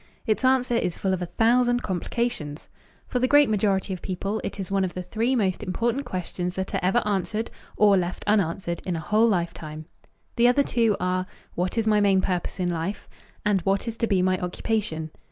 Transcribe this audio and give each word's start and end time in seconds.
Its 0.25 0.43
answer 0.43 0.73
is 0.73 0.97
full 0.97 1.13
of 1.13 1.21
a 1.21 1.27
thousand 1.27 1.83
complications. 1.83 2.67
For 3.07 3.19
the 3.19 3.27
great 3.27 3.51
majority 3.51 3.93
of 3.93 4.01
people 4.01 4.41
it 4.43 4.59
is 4.59 4.71
one 4.71 4.83
of 4.83 4.95
the 4.95 5.03
three 5.03 5.35
most 5.35 5.61
important 5.61 6.05
questions 6.07 6.55
that 6.55 6.73
are 6.73 6.79
ever 6.81 7.03
answered 7.05 7.51
or 7.77 7.95
left 7.97 8.23
unanswered 8.25 8.81
in 8.83 8.95
a 8.95 8.99
whole 8.99 9.27
lifetime. 9.27 9.85
The 10.37 10.47
other 10.47 10.63
two 10.63 10.97
are 10.99 11.27
"What 11.53 11.77
is 11.77 11.85
my 11.85 12.01
main 12.01 12.19
purpose 12.19 12.59
in 12.59 12.71
life?" 12.71 13.07
and 13.45 13.61
"What 13.61 13.87
is 13.87 13.95
to 13.97 14.07
be 14.07 14.23
my 14.23 14.39
occupation?" 14.39 15.11